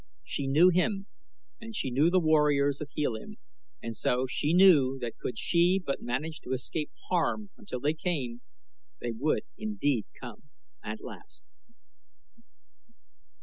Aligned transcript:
She 0.23 0.47
knew 0.47 0.69
him 0.69 1.05
and 1.59 1.75
she 1.75 1.91
knew 1.91 2.09
the 2.09 2.19
warriors 2.19 2.81
of 2.81 2.89
Helium 2.89 3.37
and 3.83 3.95
so 3.95 4.25
she 4.25 4.51
knew 4.51 4.97
that 4.97 5.19
could 5.19 5.37
she 5.37 5.77
but 5.77 6.01
manage 6.01 6.39
to 6.41 6.53
escape 6.53 6.89
harm 7.09 7.51
until 7.55 7.79
they 7.79 7.93
came, 7.93 8.41
they 8.99 9.11
would 9.11 9.43
indeed 9.59 10.07
come 10.19 10.49
at 10.83 11.03
last. 11.03 11.43